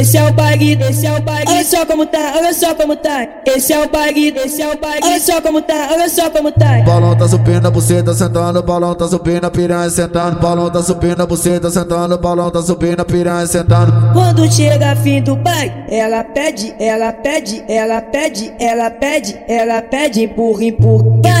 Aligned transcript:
esse 0.00 0.16
é 0.16 0.24
o 0.24 0.32
baile, 0.32 0.78
esse 0.82 1.06
é 1.06 1.12
o 1.12 1.20
baile. 1.20 1.44
Olha 1.48 1.64
só 1.64 1.86
como 1.86 2.06
tá, 2.06 2.32
olha 2.36 2.54
só 2.54 2.74
como 2.74 2.96
tá. 2.96 3.26
Esse 3.46 3.72
é 3.72 3.80
o 3.80 3.88
baile, 3.88 4.34
esse 4.44 4.62
é 4.62 4.68
o 4.68 4.78
baile. 4.78 5.00
Olha 5.02 5.20
só 5.20 5.40
como 5.40 5.62
tá, 5.62 5.88
olha 5.92 6.08
só 6.08 6.30
como 6.30 6.50
tá. 6.52 6.82
Balão 6.84 7.16
tá 7.16 7.28
subindo, 7.28 7.66
a 7.66 7.70
buceta 7.70 8.14
sentando, 8.14 8.62
balão 8.62 8.94
tá 8.94 9.06
subindo, 9.08 9.44
a 9.44 9.50
piranha 9.50 9.90
sentando, 9.90 10.40
balão 10.40 10.70
tá 10.70 10.82
subindo, 10.82 11.20
a 11.20 11.26
buceta 11.26 11.70
sentando, 11.70 12.18
balão 12.18 12.50
tá 12.50 12.62
subindo, 12.62 13.00
a 13.00 13.04
piranha 13.04 13.46
sentando. 13.46 14.12
Quando 14.12 14.50
chega 14.52 14.96
fim 14.96 15.22
do 15.22 15.36
baile, 15.36 15.72
ela 15.88 16.24
pede, 16.24 16.74
ela 16.78 17.12
pede, 17.12 17.64
ela 17.68 18.00
pede, 18.02 18.52
ela 18.58 18.90
pede, 18.90 19.38
ela 19.48 19.82
pede, 19.82 20.22
empurra, 20.22 20.64
empurra. 20.64 21.04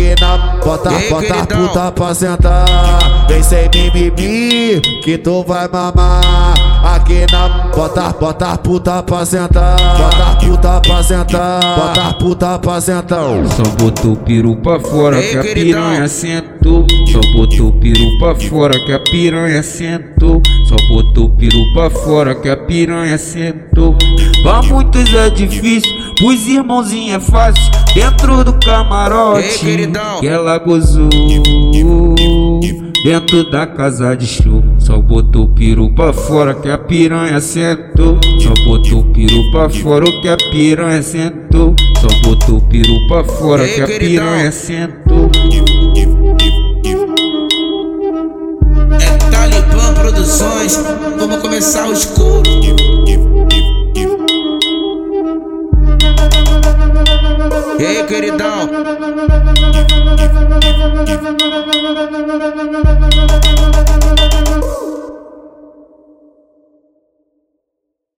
Aqui 0.00 0.14
na 0.18 0.38
bota, 0.64 0.90
bota 1.10 1.46
puta 1.46 1.92
pra 1.92 2.14
sentar. 2.14 3.26
Vem 3.28 3.42
sem 3.42 3.68
mimimi, 3.68 4.80
que 5.04 5.18
tu 5.18 5.44
vai 5.46 5.68
mamar. 5.68 6.54
Aqui 6.82 7.26
na 7.30 7.68
bota, 7.76 8.08
bota 8.18 8.56
puta 8.56 9.02
pra 9.02 9.26
sentar. 9.26 9.76
Bota 9.98 10.46
puta 10.46 10.80
pra 10.80 11.02
sentar. 11.02 11.60
Bota 11.76 12.14
puta 12.14 12.58
pra 12.58 12.80
sentar. 12.80 13.20
Só 13.54 13.62
botou 13.78 14.12
o 14.12 14.16
peru 14.16 14.56
pra 14.56 14.80
fora 14.80 15.20
que 15.20 15.36
a 15.36 15.42
piranha 15.42 16.08
sentou. 16.08 16.86
Só 17.12 17.20
botou 17.34 17.68
o 17.68 17.72
peru 17.72 18.18
pra 18.18 18.34
fora 18.36 18.80
que 18.86 18.92
a 18.92 19.00
piranha 19.00 19.62
sentou. 19.62 20.40
Só 20.66 20.76
botou 20.88 21.26
o 21.26 21.30
peru 21.36 21.74
pra 21.74 21.90
fora 21.90 22.34
que 22.34 22.48
a 22.48 22.56
piranha 22.56 23.18
sentou. 23.18 23.94
Pra 24.42 24.62
muitos 24.62 25.12
é 25.12 25.28
difícil, 25.28 25.92
pros 26.20 26.46
irmãozinhos 26.46 27.16
é 27.16 27.20
fácil. 27.20 27.70
Dentro 27.94 28.44
do 28.44 28.52
camarote 28.52 29.66
que 30.20 30.26
ela 30.28 30.58
gozou. 30.58 31.08
Dentro 33.02 33.50
da 33.50 33.66
casa 33.66 34.14
de 34.14 34.26
show, 34.26 34.62
só 34.78 34.98
botou 34.98 35.44
o 35.44 35.48
peru 35.48 35.90
pra 35.94 36.12
fora 36.12 36.54
que 36.54 36.68
a 36.68 36.76
piranha 36.76 37.40
sentou. 37.40 38.20
Só 38.38 38.52
botou 38.64 39.00
o 39.00 39.04
peru 39.12 39.50
pra 39.50 39.70
fora 39.70 40.04
que 40.20 40.28
a 40.28 40.36
piranha 40.36 41.02
sentou. 41.02 41.74
Só 41.98 42.08
botou 42.22 42.58
o 42.58 42.60
peru 42.60 43.08
pra 43.08 43.24
fora 43.24 43.66
que 43.66 43.80
a 43.80 43.86
piranha 43.86 44.52
sentou. 44.52 45.30
É 49.00 49.16
Talibã 49.30 49.94
Produções, 49.94 50.84
vamos 51.18 51.38
começar 51.38 51.88
o 51.88 51.92
escuro. 51.94 52.59
Ei, 57.80 58.04
queridão. 58.04 58.68